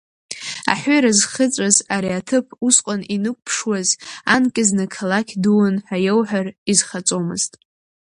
[0.71, 3.89] Аҳәира зхыҵәаз ари аҭыԥ усҟан инықәԥшуаз,
[4.33, 7.51] анкьа зны қалақь дуун ҳәа иауҳәар, изхаҵомызт.